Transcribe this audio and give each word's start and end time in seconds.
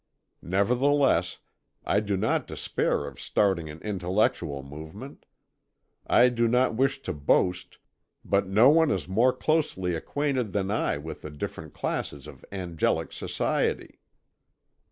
Nevertheless, 0.41 1.37
I 1.85 1.99
do 1.99 2.17
not 2.17 2.47
despair 2.47 3.05
of 3.05 3.21
starting 3.21 3.69
an 3.69 3.77
intellectual 3.83 4.63
movement. 4.63 5.27
I 6.07 6.29
do 6.29 6.47
not 6.47 6.73
wish 6.73 7.03
to 7.03 7.13
boast, 7.13 7.77
but 8.25 8.47
no 8.47 8.71
one 8.71 8.89
is 8.89 9.07
more 9.07 9.31
closely 9.31 9.93
acquainted 9.93 10.53
than 10.53 10.71
I 10.71 10.97
with 10.97 11.21
the 11.21 11.29
different 11.29 11.75
classes 11.75 12.25
of 12.25 12.43
angelic 12.51 13.13
society." 13.13 13.99